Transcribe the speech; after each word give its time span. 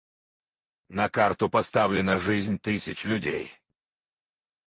На 0.89 1.09
карту 1.09 1.47
поставлена 1.49 2.17
жизнь 2.17 2.57
тысяч 2.57 3.05
людей. 3.05 3.53